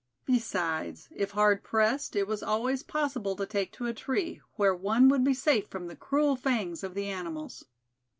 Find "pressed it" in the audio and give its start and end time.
1.63-2.25